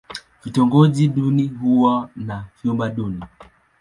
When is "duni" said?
1.07-1.47, 2.89-3.21